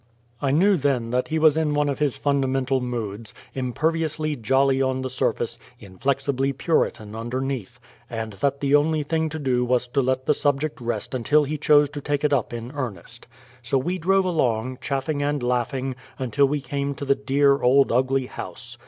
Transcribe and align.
I 0.41 0.49
knew 0.49 0.77
then 0.77 1.11
that 1.11 1.27
he 1.27 1.37
was 1.37 1.55
in 1.55 1.75
one 1.75 1.87
of 1.87 1.99
his 1.99 2.17
fundamental 2.17 2.81
moods, 2.81 3.35
imperviously 3.53 4.35
jolly 4.35 4.81
on 4.81 5.03
the 5.03 5.11
surface, 5.11 5.59
inflexibly 5.79 6.53
Puritan 6.53 7.15
underneath, 7.15 7.79
and 8.09 8.33
that 8.33 8.61
the 8.61 8.73
only 8.73 9.03
thing 9.03 9.29
to 9.29 9.37
do 9.37 9.63
was 9.63 9.87
to 9.89 10.01
let 10.01 10.25
the 10.25 10.33
subject 10.33 10.81
rest 10.81 11.13
until 11.13 11.43
he 11.43 11.55
chose 11.59 11.87
to 11.91 12.01
take 12.01 12.23
it 12.23 12.33
up 12.33 12.51
in 12.51 12.71
earnest. 12.71 13.27
So 13.61 13.77
we 13.77 13.99
drove 13.99 14.25
along, 14.25 14.79
chaffing 14.81 15.21
and 15.21 15.43
laughing, 15.43 15.95
until 16.17 16.47
we 16.47 16.61
came 16.61 16.95
to 16.95 17.05
the 17.05 17.13
dear, 17.13 17.61
old, 17.61 17.91
ugly 17.91 18.25
house. 18.25 18.79